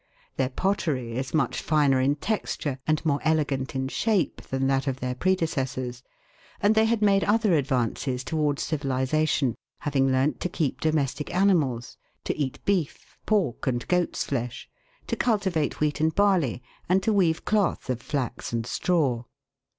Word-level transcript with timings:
Their 0.35 0.49
pottery 0.49 1.15
is 1.15 1.31
much 1.31 1.61
finer 1.61 2.01
in 2.01 2.15
texture 2.15 2.79
and 2.87 3.05
more 3.05 3.19
elegant 3.23 3.75
in 3.75 3.87
shape 3.87 4.41
than 4.41 4.65
that 4.65 4.87
of 4.87 4.99
their 4.99 5.13
predecessors, 5.13 6.01
and 6.59 6.73
they 6.73 6.85
had 6.85 7.03
made 7.03 7.23
other 7.25 7.53
advances 7.53 8.23
towards 8.23 8.63
civilisation, 8.63 9.53
having 9.81 10.11
learnt 10.11 10.39
to 10.39 10.49
keep 10.49 10.81
domestic 10.81 11.31
animals, 11.31 11.99
to 12.23 12.35
eat 12.35 12.65
beef, 12.65 13.15
pork, 13.27 13.67
and 13.67 13.87
goat's 13.87 14.23
flesh, 14.23 14.67
to 15.05 15.15
cultivate 15.15 15.79
wheat 15.79 16.01
and 16.01 16.15
barley, 16.15 16.63
and 16.89 17.03
to 17.03 17.13
weave 17.13 17.45
cloth 17.45 17.87
of 17.87 18.01
flax 18.01 18.51
and 18.51 18.65
straw. 18.65 19.23